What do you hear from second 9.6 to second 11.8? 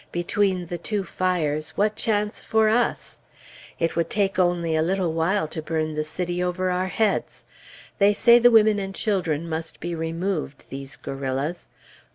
be removed, these guerrillas.